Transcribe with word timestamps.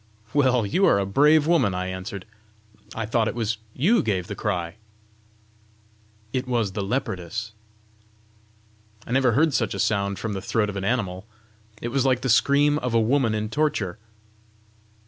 "Well, 0.33 0.65
you 0.65 0.87
are 0.87 0.97
a 0.97 1.05
brave 1.05 1.45
woman!" 1.45 1.75
I 1.75 1.85
answered. 1.85 2.25
"I 2.95 3.05
thought 3.05 3.27
it 3.27 3.35
was 3.35 3.59
you 3.75 4.01
gave 4.01 4.25
the 4.25 4.33
cry!" 4.33 4.77
"It 6.33 6.47
was 6.47 6.71
the 6.71 6.81
leopardess." 6.81 7.51
"I 9.05 9.11
never 9.11 9.33
heard 9.33 9.53
such 9.53 9.75
a 9.75 9.79
sound 9.79 10.17
from 10.17 10.33
the 10.33 10.41
throat 10.41 10.69
of 10.71 10.75
an 10.75 10.83
animal! 10.85 11.27
it 11.83 11.89
was 11.89 12.03
like 12.03 12.21
the 12.21 12.29
scream 12.29 12.79
of 12.79 12.95
a 12.95 12.99
woman 12.99 13.35
in 13.35 13.49
torture!" 13.51 13.99